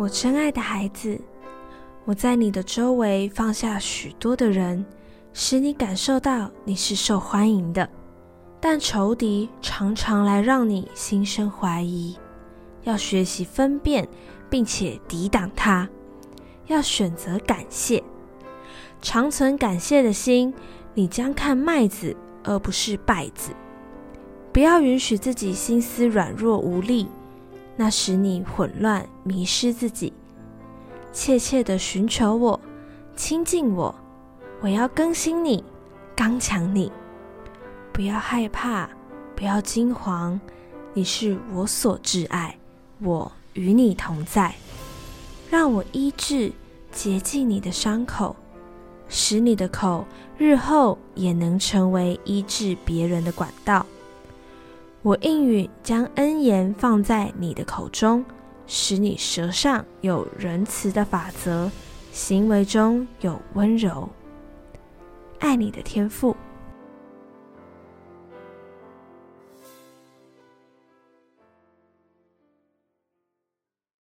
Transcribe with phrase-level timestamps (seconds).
[0.00, 1.20] 我真爱的孩子，
[2.06, 4.82] 我在你的周围放下许多的人，
[5.34, 7.86] 使你感受到你是受欢迎的。
[8.62, 12.16] 但仇敌常常来让你心生怀疑，
[12.84, 14.08] 要学习分辨，
[14.48, 15.86] 并且抵挡他。
[16.68, 18.02] 要选择感谢，
[19.02, 20.54] 长存感谢的心，
[20.94, 23.52] 你将看麦子而不是稗子。
[24.50, 27.06] 不要允许自己心思软弱无力。
[27.80, 30.12] 那使你混乱、迷失自己，
[31.14, 32.60] 切切地寻求我，
[33.16, 33.94] 亲近我，
[34.60, 35.64] 我要更新你，
[36.14, 36.92] 刚强你。
[37.90, 38.86] 不要害怕，
[39.34, 40.38] 不要惊慌，
[40.92, 42.54] 你是我所挚爱，
[42.98, 44.54] 我与你同在。
[45.48, 46.52] 让我医治、
[46.92, 48.36] 洁净你的伤口，
[49.08, 50.04] 使你的口
[50.36, 53.86] 日后也能成为医治别人的管道。
[55.02, 58.22] 我应允将恩言放在你的口中，
[58.66, 61.70] 使你舌上有仁慈的法则，
[62.12, 64.06] 行为中有温柔。
[65.38, 66.36] 爱你的天赋。